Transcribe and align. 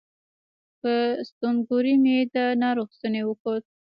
په 0.79 0.93
ستونګوري 1.27 1.95
مې 2.03 2.17
د 2.35 2.37
ناروغ 2.61 2.87
ستونی 2.97 3.21
وکوت 3.25 3.63